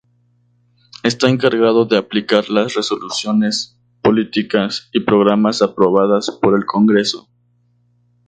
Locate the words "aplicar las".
1.95-2.73